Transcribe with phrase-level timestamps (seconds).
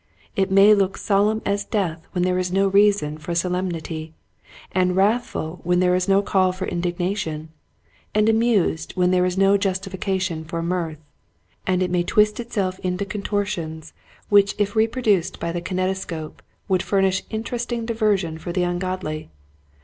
[0.35, 4.15] It may look solemn as death when there is no reason for solemnity,
[4.71, 7.49] and wrathful when there is no call for indignation,
[8.15, 10.97] and amused when there is no justification for mirth,
[11.67, 13.93] and it may twist itself into contortions
[14.27, 15.53] which if reproduced 1 68 Quiet
[15.87, 16.31] Hints to Growing Preachers.
[16.31, 19.29] by the kinetoscope would furnish inter esting diversion for the ungodly.